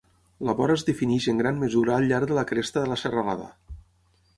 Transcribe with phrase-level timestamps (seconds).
[0.47, 3.51] La vora es defineix en gran mesura al llarg de la cresta de la serralada.